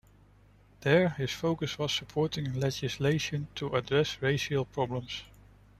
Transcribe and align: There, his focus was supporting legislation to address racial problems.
There, 0.79 1.09
his 1.09 1.29
focus 1.29 1.77
was 1.77 1.93
supporting 1.93 2.59
legislation 2.59 3.49
to 3.53 3.75
address 3.75 4.19
racial 4.19 4.65
problems. 4.65 5.21